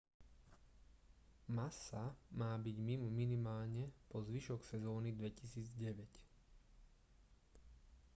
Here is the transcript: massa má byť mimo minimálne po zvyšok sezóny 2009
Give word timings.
massa 1.57 2.03
má 2.39 2.51
byť 2.65 2.73
mimo 2.87 3.07
minimálne 3.21 3.83
po 4.09 4.17
zvyšok 4.27 4.59
sezóny 4.71 5.09
2009 5.13 6.09